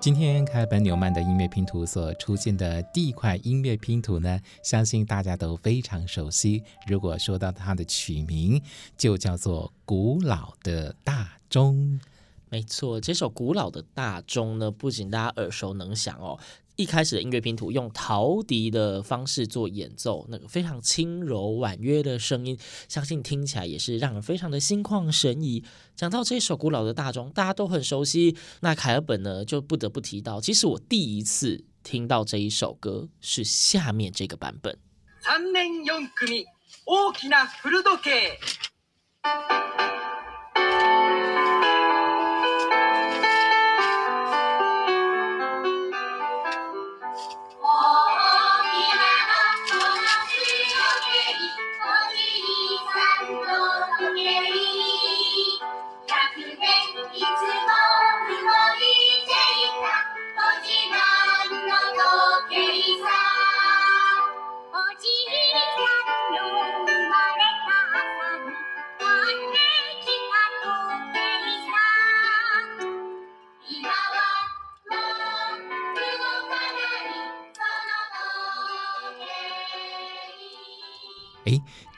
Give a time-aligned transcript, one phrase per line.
[0.00, 6.64] 今天凯本纽曼的音乐拼图所出现的第一块音乐拼图呢，相信大家都非常熟悉。
[6.86, 8.62] 如果说到它的曲名，
[8.96, 11.74] 就叫做《古老的大钟》。
[12.48, 16.38] 没错，这首古老的大钟呢，不仅大家耳熟能详哦。
[16.80, 25.62] 一开始的音乐拼图用陶笛的方式做演奏，那个非常轻柔婉约的声音，相信听起来也是让人非常的心旷神怡。
[25.94, 28.34] 讲到这首古老的大钟，大家都很熟悉。
[28.60, 34.78] 那凯尔本呢，就不得不提到，其实我第一次听到这一首歌是下面这个版本。
[35.20, 35.90] 三年四
[36.24, 36.46] 组
[36.86, 38.08] 大きな古时计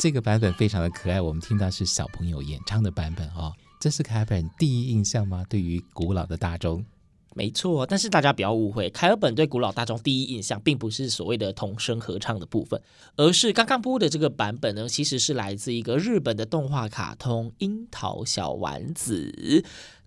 [0.03, 3.53] 这个版本非常的可爱，我们听到是小朋友演唱的版本哦。
[3.79, 5.45] 这是凯尔本第一印象吗？
[5.49, 6.85] 对于古老的大钟？
[7.37, 12.83] 没错，但是大家不要误会，凯尔本对古老大钟第一印象，并不是所谓的童声合唱的部分，
[13.15, 19.33] 而是刚刚播的这个版本呢，其实是来自一个日本的动画卡通《樱桃小丸子》。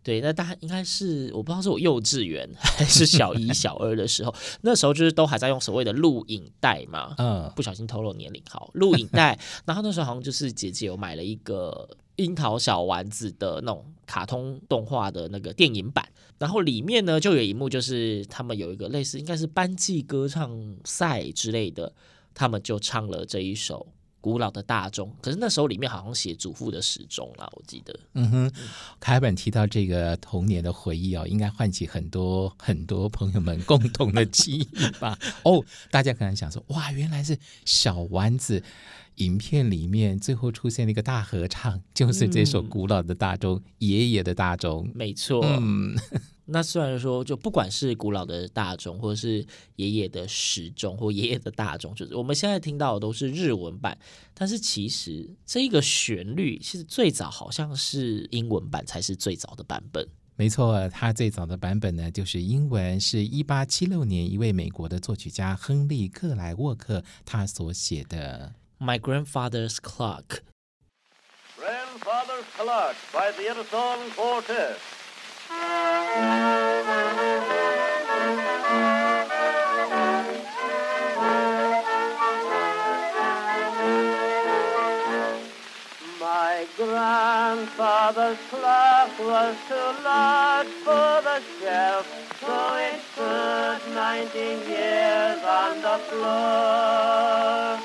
[0.05, 21.91] 对，那大家应该是我不知道是我幼稚园还是小一、 小二的时候，那时候就是都还在用所谓的录影带嘛，嗯，不小心透露年龄，好，录影带，然后那时候好像就是姐姐有买了一个樱桃小丸子的那种卡通动画的那个电影版，然后里面呢就有一幕就是他们有一个类似应该是班级歌唱赛之类的，
[22.35, 23.87] 他们就唱了这一首。
[24.25, 27.95] 古老的大钟，可是那时候里面好像写祖父的时钟啦，我记得。
[28.13, 28.51] 嗯哼，
[28.99, 35.15] 凯本提到这个童年的回忆哦，应该唤起很多很多朋友们共同的记忆吧？
[35.45, 38.63] 哦，大家可能想说，哇，原来是小丸子
[39.17, 44.89] 影片里面最后出现了一个大合唱，就是这首古老的大钟，嗯、爷爷的大钟。
[44.95, 45.45] 没错。
[45.45, 45.95] 嗯。
[46.47, 49.45] 那虽然说，就不管是古老的大钟，或者是
[49.77, 53.97] 爷爷的时钟，或爷爷的大钟，就是我们现在听到的都是日文版，
[54.33, 60.07] 但是其实这个旋律其实最早好像是英文版才是最早的版本。
[60.35, 68.53] 没错，它最早的版本呢，就是英文，是一八七六年一位美国的作曲家亨利克莱沃克他所写的。
[68.77, 70.41] My grandfather's clock.
[71.57, 74.75] Grandfather's clock by the Edison Quartet.
[86.17, 92.07] My grandfather's clock was too large for the shelf,
[92.39, 97.79] so it stood nineteen years on the floor.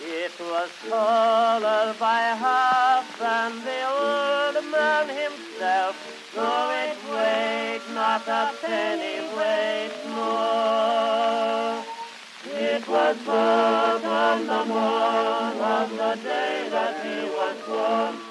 [0.00, 5.96] It was taller by half than the old man himself,
[6.36, 11.82] so it weighed not a penny weight more.
[12.44, 18.25] It was built on the morn of the day that he was born,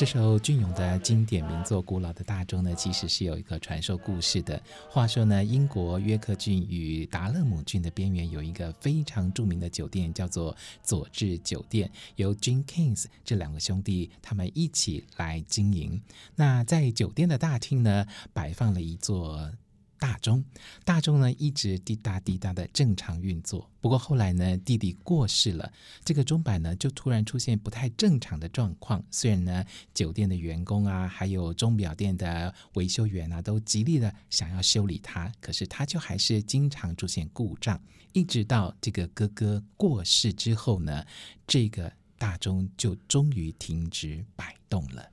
[0.00, 4.58] 这首隽永的经典名作《古老的大钟》呢，其实是有一个传说故事的。
[4.88, 16.00] 话说呢，英国约克郡与达勒姆郡的边缘有一个非常著名的酒店，叫做佐治酒店，由 Jenkins 这两个兄弟他们一起来经营。
[16.34, 19.52] 那在酒店的大厅呢，摆放了一座。
[20.00, 20.42] 大钟，
[20.82, 23.70] 大钟呢一直滴答滴答的正常运作。
[23.82, 25.70] 不过后来呢，弟弟过世了，
[26.02, 29.04] 这个钟摆呢就突然出现不太正常的状况。
[29.10, 37.78] 虽然呢，酒店的员工啊，还有钟表店的维修员啊，都极力的想要修理它，可是它就还是经常出现故障。
[38.12, 41.04] 一直到这个哥哥过世之后呢，
[41.46, 45.10] 这个大钟就终于停止摆动了。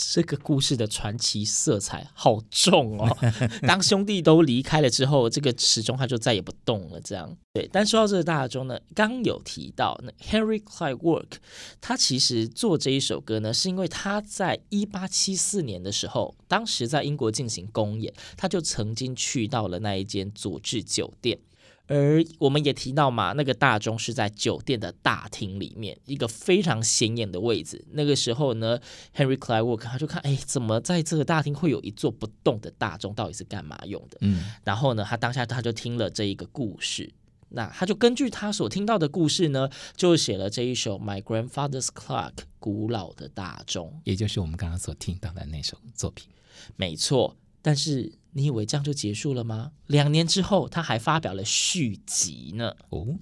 [0.00, 3.16] 这个故事的传奇色彩好重哦！
[3.66, 7.00] 当兄弟都离开了之后，这个时钟它就再也不动了。
[7.00, 11.38] 这样对，但说到这个大钟呢，刚有提到那 Henry Clay Work，
[11.80, 21.40] 他其实做这一首歌呢，是因为他在一八七四年的时候，当时在英国进行公演，他就曾经去到了那一间佐治酒店。
[21.88, 27.84] 而我们也提到嘛，那个大钟是在酒店的大厅里面一个非常显眼的位置。
[27.92, 28.78] 那个时候呢
[29.16, 33.14] ，Henry Clyde Work 他就看，哎，怎么在这个大厅会有一座不动的大钟？
[33.14, 34.18] 到底是干嘛用的？
[34.20, 37.10] 嗯，然后呢，他当下他就听了这一个故事，
[37.48, 46.28] 那他就根据他所听到的故事呢，就写了这一首《My Grandfather's Clock》古老的大钟，也就是我们刚刚所听到的那首作品。
[46.76, 47.36] 没错，
[47.68, 48.14] 但是。
[48.32, 49.72] 你以为这样就结束了吗？
[49.86, 52.72] 两年之后，他还发表了续集呢。
[52.90, 53.18] 哦。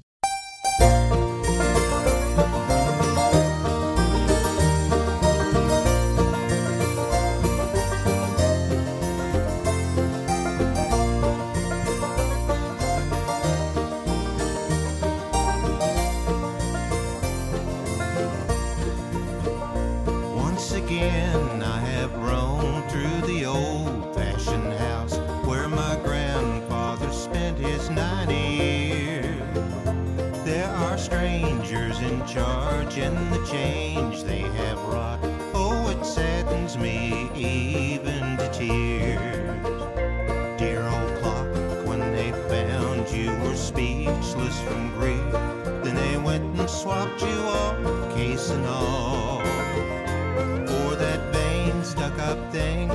[32.96, 35.18] imagine the change they have wrought.
[35.54, 39.28] Oh, it saddens me even to tears.
[40.58, 45.32] Dear old clock, when they found you were speechless from grief,
[45.84, 49.40] then they went and swapped you off, case and all.
[49.40, 52.88] For that vain, stuck up thing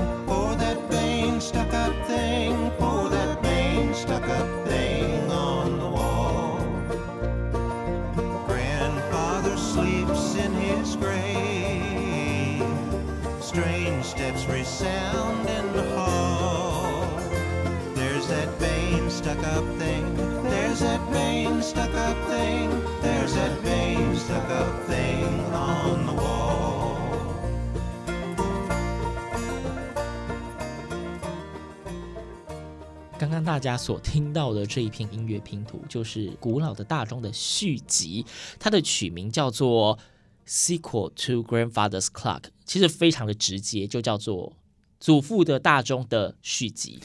[33.31, 38.25] 刚刚大家所听到的这一片音乐拼图，就是《古老的大钟》的续集，
[38.59, 39.97] 它的曲名叫做
[40.45, 44.49] 《Sequel to Grandfather's Clock》，其实非常的直接，就叫做
[44.99, 46.99] 《祖父的大钟》的续集。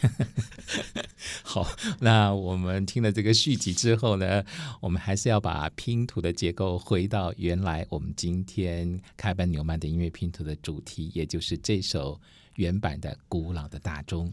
[1.44, 1.64] 好，
[2.00, 4.42] 那我们听了这个续集之后呢，
[4.80, 12.20] 我们还是要把拼图的结构回到原来我们今天开班纽曼的音乐拼图的主题，也就是这首
[12.56, 14.26] 原版的《古老的大钟》。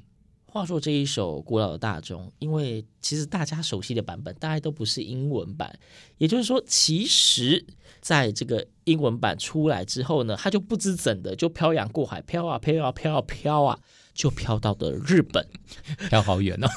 [0.54, 5.80] 话说这一首古老的大钟，因为其实大家熟悉的版本大概都不是英文版，
[6.20, 7.66] 也就是说，其实
[8.02, 13.80] 在这个英文版出来之后呢，它就不知怎的就漂洋过海，飘啊飘啊飘啊飘啊，
[14.14, 15.44] 就飘到了日本，
[16.08, 16.68] 飘好远哦。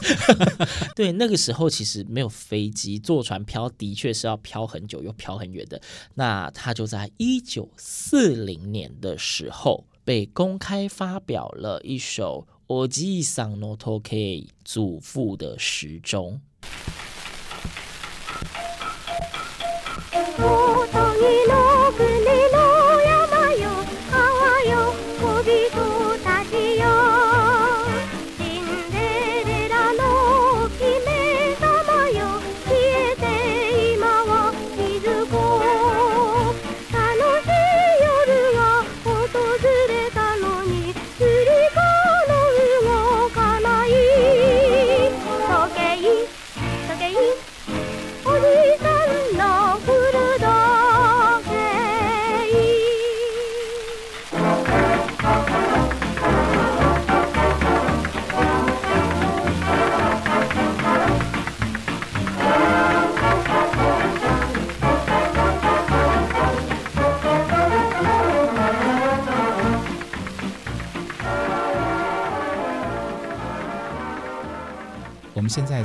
[0.97, 5.79] 对，那个时候其实没有飞机，坐船飘的确是要飘很久又飘很远的。
[6.15, 12.49] 那它就在一九四零年的时候被公开发表了一首。
[12.69, 16.41] 我寄上诺托 K 祖父的时钟。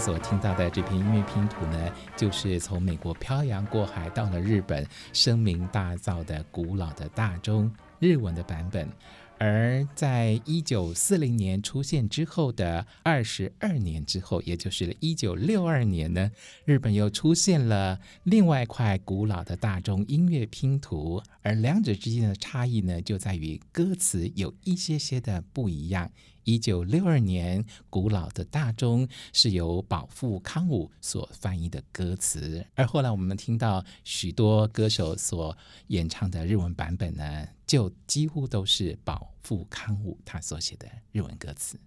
[0.02, 8.90] 所听到的这篇音乐拼图呢，就是从美国漂洋过海到了日本，声名大噪的古老的大钟日文的版本。
[9.38, 16.32] 而在一九四零年出现之后的二十二年之后，也就是一九六二年呢，
[16.66, 26.12] 日本又出现了另外一块古老的大钟音乐拼图，而两者之间的差异呢，就在于歌词有一些些的不一样。
[26.44, 35.56] 一九六二年，古老的大钟是由保富康武所翻译的歌词，而后来我们听到许多歌手所
[35.88, 41.80] 演唱的日文版本呢，就几乎都是保富康武他所写的日文歌词。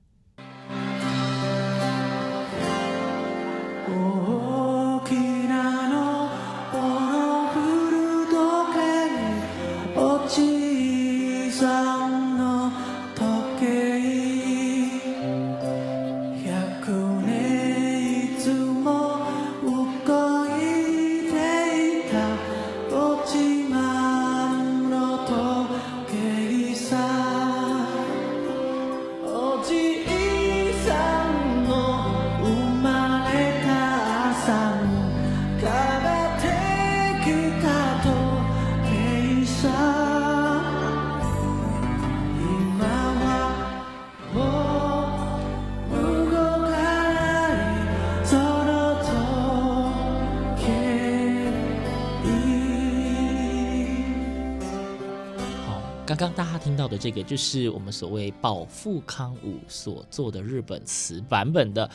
[56.24, 61.90] 刚大家听到的这个，就是我们所谓保富康武所做的日本词版本的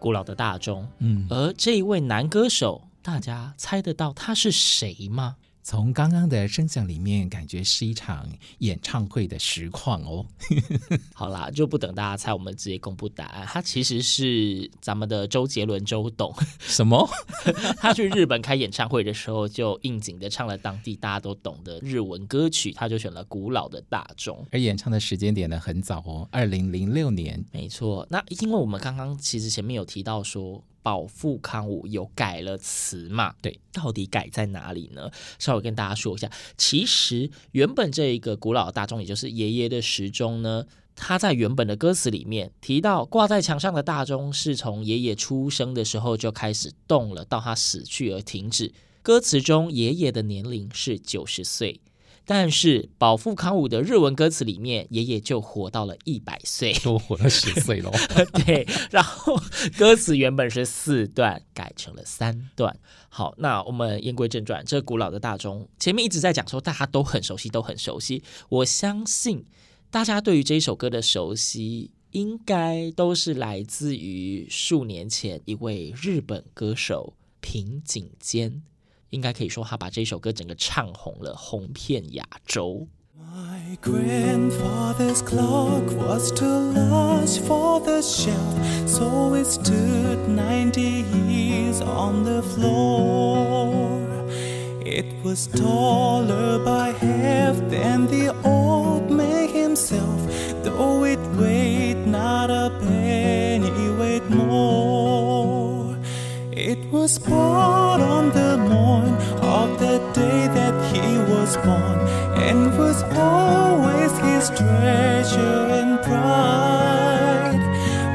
[0.00, 0.84] 古老的大钟。
[0.98, 5.36] 嗯，而这一位男歌手，大家猜得到他是谁吗？
[5.66, 8.28] 从刚刚的声响里面，感觉是一场
[8.58, 10.26] 演唱会的实况哦。
[11.14, 13.46] 好啦，就不等大家猜，我们直接公布答案。
[13.46, 16.34] 他其实是咱们的周杰伦周董。
[16.58, 17.08] 什么？
[17.80, 24.36] 他去日本开演唱会的时候，就应景的唱了当地大家都懂的日文歌曲，他就选了《古老的大众》。
[24.52, 27.42] 而演唱的时间点呢，很早哦，二零零六年。
[27.50, 28.06] 没错。
[28.10, 30.62] 那因为我们刚刚其实前面有提到说。
[30.84, 33.34] 保富康武有改了词嘛？
[33.40, 35.10] 对，到底改在哪里呢？
[35.38, 48.74] 稍微跟大家说一下，其实原本这一个古老的大钟，也就是爷爷的时钟呢，他在原本的歌词里面提到，挂在墙上的大钟是从爷爷出生的时候就开始动了，到他死去而停止。
[49.02, 51.80] 歌词中爷爷的年龄是九十岁。
[52.26, 57.90] 但是保富康武的日文歌词里面，爷爷就活到了一百岁， 多活了十岁喽。
[58.46, 59.38] 对，然后
[59.76, 62.78] 歌词原本是四段，改成了三段。
[63.08, 68.22] 好，那我们言归正传，这古老的大钟前面一直在讲说，大家都很熟悉，都很熟悉。
[68.48, 69.44] 我相信
[69.90, 78.62] 大家对于这首歌的熟悉，应该都是来自于数年前一位日本歌手平井坚。
[79.13, 82.87] 应该可以说，他把这首歌整个唱红了，红遍亚洲。
[83.17, 92.41] My grandfather's clock was too large for the shelf, so it stood ninety years on the
[92.41, 94.07] floor.
[94.83, 100.19] It was taller by half than the old man himself,
[100.63, 101.62] though it weighed
[107.04, 109.12] Was bought on the morn
[109.58, 111.98] of the day that he was born,
[112.48, 117.62] and was always his treasure and pride.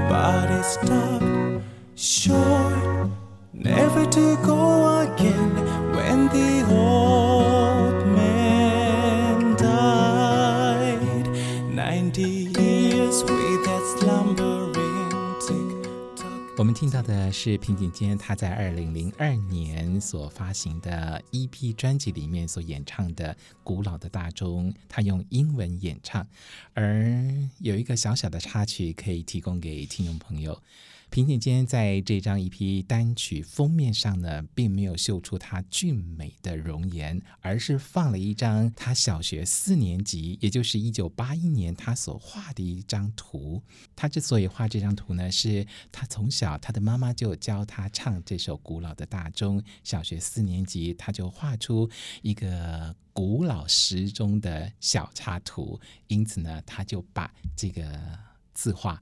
[0.09, 3.11] But it stopped short,
[3.53, 5.68] never to go again
[16.59, 26.27] 我们听到的是平井坚他在二零零二年所发行的 EP 专辑里面所演唱的《古老的大钟》，他用英文演唱，
[26.73, 27.15] 而
[27.59, 30.61] 有一个小小的插曲可以提供给听众朋友。
[31.09, 43.63] 平井坚在这张 EP 单曲封面上呢，并没有秀出他俊美的容颜，而是放了一张他小学四年级，也就是一九八一年他所画的一张图。
[43.95, 51.89] 他之所以画这张图呢，是他从小他的妈妈就教他唱这首古老的大钟，小学四年级他就画出
[52.21, 57.99] 一个古老时钟的小插图，因此呢，他就把这个
[58.53, 59.01] 字画。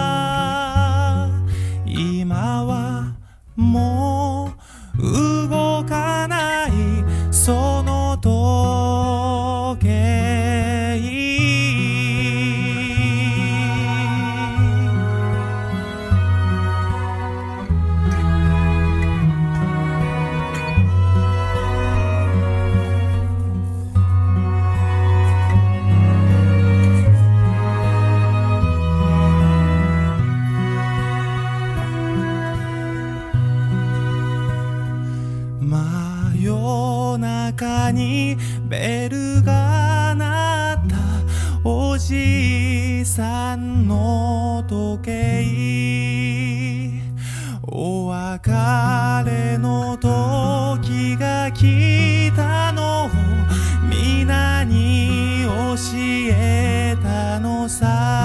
[56.29, 58.20] えたのさ。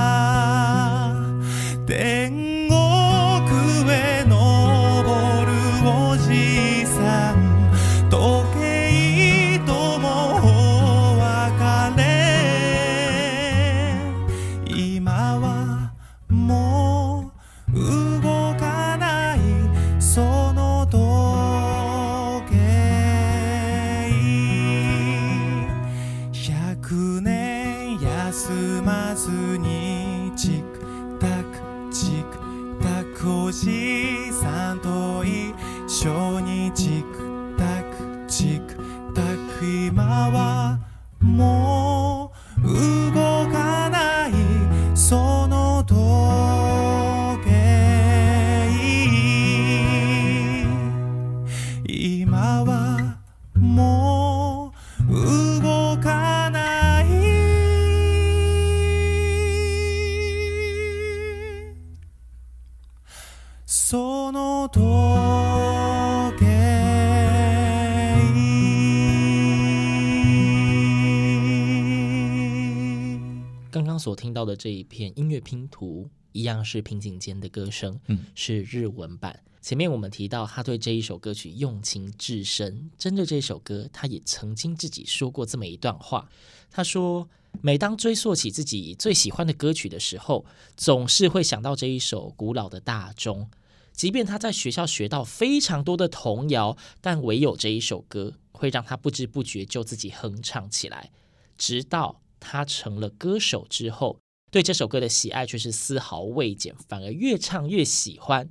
[74.07, 79.43] 所听到的这一片音乐拼图，一样是平井间的歌声，嗯，是日文版。
[79.61, 86.31] 前面我们提到他对这一首歌曲用情至深，针对这首歌，他也曾经自己说过这么一段话。
[86.71, 87.29] 他说
[87.61, 93.51] ：“每当追溯起自己最喜欢的歌曲的时候，总是会想到这一首古老的大钟。
[93.93, 101.11] 即便他在学校学到非常多的童谣，但唯有这一首歌会让他不知不觉就自己哼唱起来，
[101.59, 104.19] 直到。”他成了歌手之后，
[104.51, 108.49] 对这首歌的喜爱却是丝毫未减，反而越唱越喜欢。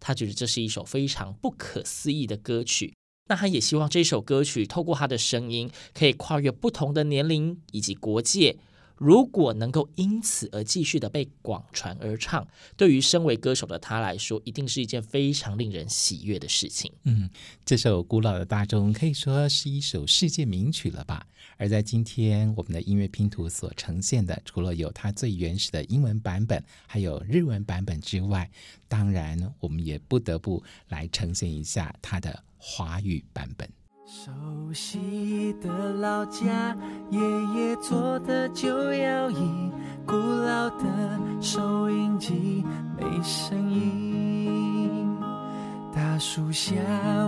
[0.00, 2.94] 他觉得这是一首非常不可思议的歌曲。
[3.28, 8.58] 那他也希望这首歌曲透过他的声音，可以跨越不同的年龄以及国界。
[9.02, 16.92] 如果能够因此而继续的被广传而唱，对于身为歌手的他来说，一定是一件非常令人喜悦的事情。
[17.02, 17.28] 嗯，
[17.64, 21.26] 这首古老的大钟可以说是一首世界名曲了吧？
[21.56, 28.48] 而在今天我们的音乐拼图所呈现的，除了有它最原始的英文版本，还有日文版本之外，
[28.86, 33.68] 当然我们也不得不来呈现一下它的华语版本。
[34.14, 34.30] 熟
[34.74, 36.76] 悉的老家，
[37.08, 37.18] 爷
[37.54, 39.72] 爷做的旧摇椅，
[40.06, 40.84] 古老的
[41.40, 42.62] 收音机
[42.94, 45.16] 没声音。
[45.94, 46.74] 大树下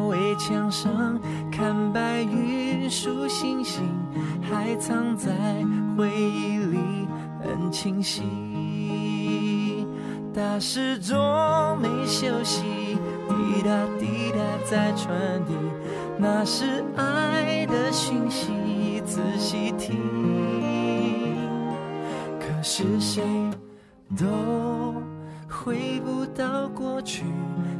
[0.08, 1.18] 围墙上
[1.50, 3.82] 看白云数星星，
[4.42, 5.32] 还藏在
[5.96, 6.78] 回忆里
[7.40, 9.86] 很清晰。
[10.34, 11.16] 大时钟
[11.80, 12.62] 没休息，
[13.54, 15.54] 滴答滴答在传递。
[16.18, 19.96] 那是爱的讯息，仔细听。
[22.40, 23.22] 可是谁
[24.16, 24.94] 都
[25.48, 27.24] 回不到过去，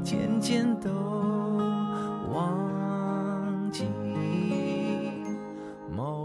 [0.04, 0.90] 渐渐都
[2.32, 3.84] 忘记。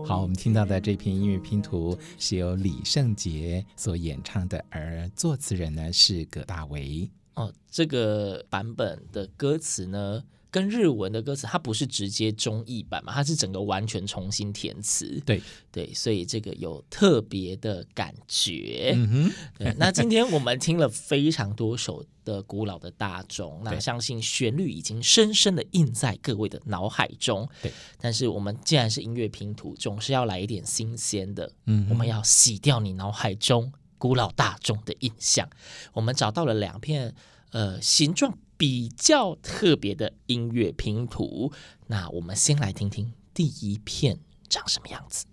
[0.05, 7.09] 好，我们听到的这篇音乐拼图是由李圣杰所演唱的，而作词人呢是葛大为。
[7.39, 15.21] 哦，这个版本的歌词呢，跟日文的歌词，它不是直接中译版嘛，它是整个完全重新填词。
[15.25, 18.91] 对对，所以这个有特别的感觉。
[18.95, 19.73] 嗯哼，对。
[19.77, 27.47] 那今天我们听了非常多首的古老的大钟，那相信旋律已经深深的印在各位的脑海中。
[27.61, 27.71] 对。
[28.01, 31.51] 但是我们既然是音乐拼图，总是要来一点新鲜的。
[31.67, 35.47] 嗯，我们要洗掉你脑海中古老大众的印象。
[35.93, 37.13] 我们找到了两片，
[37.51, 38.35] 呃，形状。
[38.59, 41.49] 比较特别的音乐拼图，
[41.87, 45.25] 那我们先来听听第一片长什么样子。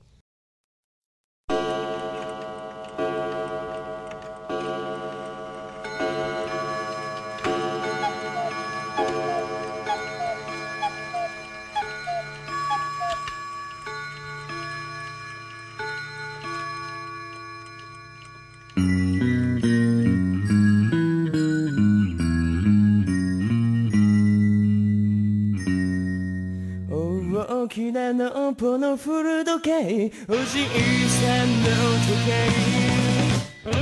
[27.93, 30.13] なのこの古時計。
[30.29, 30.67] おじい
[31.09, 31.67] さんの
[32.05, 32.17] 時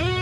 [0.00, 0.13] 計、う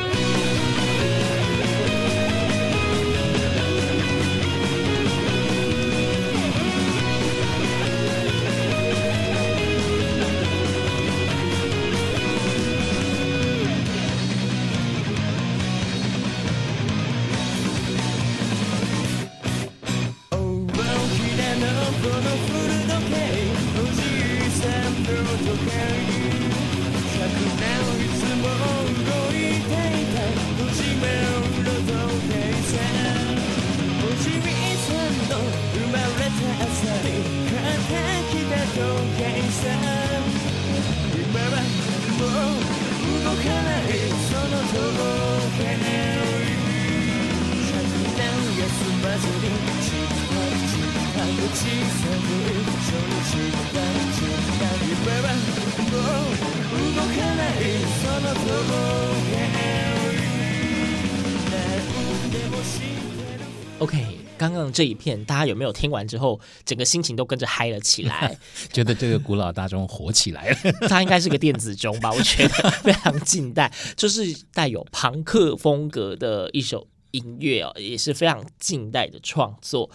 [64.70, 68.37] 这一片大家有没有听完之后，整个心情都跟着嗨了起来？
[68.70, 70.57] 觉得这个古老大钟火起来了。
[70.90, 72.12] 它应该是个电子钟吧？
[72.12, 74.22] 我觉得 非常近代，就是
[74.53, 79.90] 带有朋克风格的一首音乐哦，也是非常近代的创作。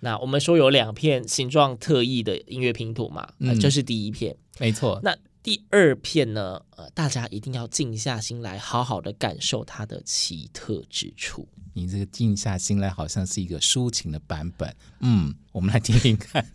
[0.00, 5.00] 那我们说有两片形状特异的音乐拼图嘛，呃、嗯，这是第一片，没错。
[5.04, 6.62] 那第二片呢？
[6.76, 11.48] 呃，大家一定要静下心来，好好的感受它的奇特之处。
[11.74, 14.72] 你这个静下心来，好像是一个抒情的版本。
[15.00, 16.46] 嗯，我们来听听看。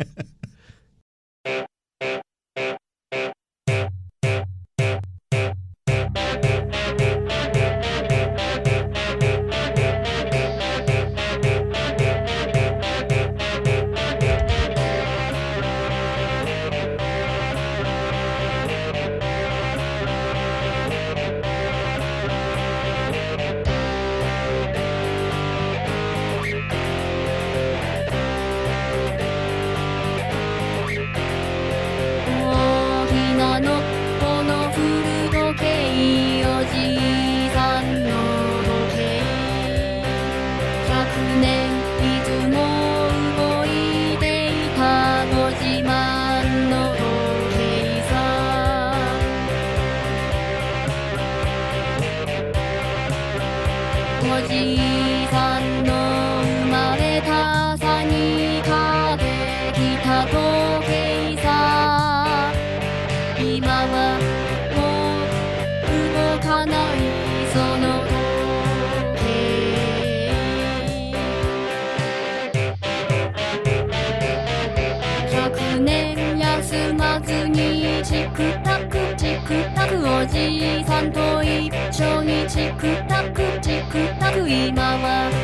[80.19, 85.36] おじいさんと一緒にチクタクチクタク今は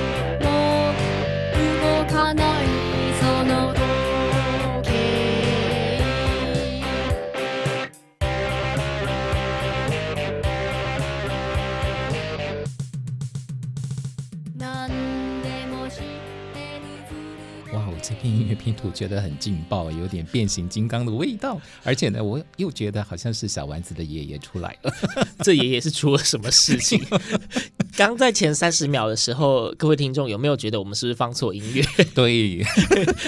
[18.23, 21.59] 片音乐拼图觉得很劲爆，有点变形金刚的味道。
[21.83, 24.93] 而且呢，我又觉得好像是小丸子的爷爷出来了。
[25.43, 27.05] 这爷爷是出了什么事情？
[27.97, 31.83] 刚在前三十秒的时候，各位听众有没有觉得我们是不是放错音乐？
[32.15, 32.63] 对，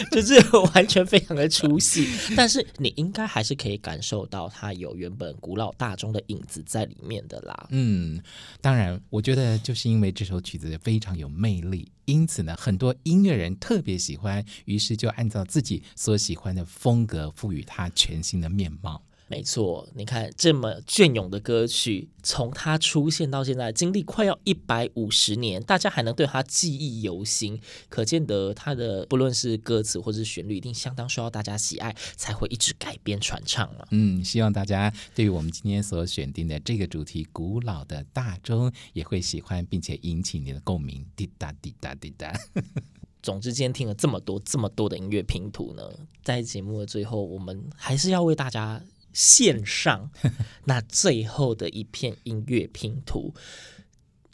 [0.09, 0.41] 就是
[0.73, 7.67] 完全非常的出戏，但是你应该还是可以感受到它有原本古老大钟的影子在里面的啦。
[7.71, 8.19] 嗯，
[8.61, 19.03] 当然，我觉得就是因为这首曲子非常有魅力，因此呢，很多音乐人特别喜欢，于是就按照自己所喜欢的风格，赋予它全新的面貌。
[19.27, 27.59] 没错，你看这么隽永的歌曲，从它出现到现在，经历快要一百五十年，大家还能对它记忆犹新，
[27.89, 33.87] 可见得它的不论是歌词或是旋律，一定相当受到大家喜爱，才会一直改编传唱嘛。
[33.89, 41.03] 嗯，希望大家对于我们今天所选定的这个主题——古老的大钟，也会喜欢，并且引起你的共鸣。
[41.15, 42.31] 滴答滴答滴答。
[43.23, 45.81] 总之，今天听了这么多、这么多的音乐拼图呢，
[46.23, 48.79] 在节目的最后，我们还是要为大家。
[49.15, 50.11] 献上
[50.65, 53.33] 那最后的一片音乐拼图，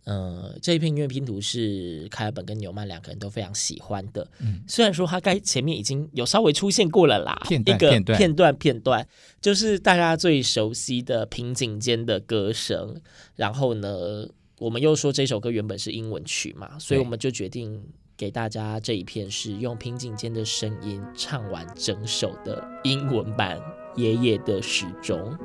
[0.05, 4.27] 呃，这一片音乐拼图是凯尔本跟纽曼两个人都非常喜欢的。
[4.39, 9.07] 嗯，虽然说他该前面已经有稍微出现过了啦，片段片段片段片段，
[9.39, 12.99] 就是大家最熟悉的平井间的歌声。
[13.35, 17.83] 然后呢，我们又说这首歌原本是英文曲嘛，所以我们就决定
[18.21, 23.59] 给大家这一片是用平井坚的声音唱完整首的英文版。
[23.95, 25.35] 爷爷的时钟，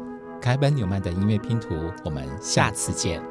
[0.43, 3.23] 凯本纽曼的音乐拼图，我们下次见。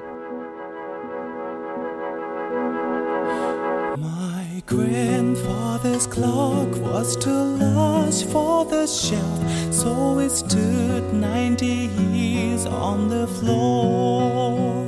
[3.96, 13.10] My grandfather's clock was too large for the shelf, so it stood ninety years on
[13.10, 14.85] the floor.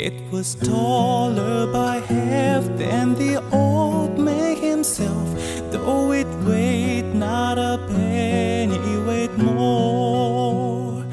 [0.00, 5.28] It was taller by half than the old man himself,
[5.72, 11.04] though it weighed not a penny weight more.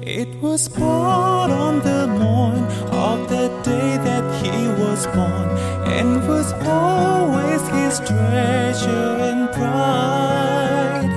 [0.00, 5.48] It was bought on the morn of the day that he was born,
[5.98, 11.12] and was always his treasure and pride.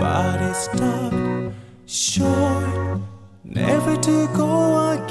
[0.00, 1.54] But it stopped
[1.86, 3.00] short,
[3.44, 5.05] never to go again.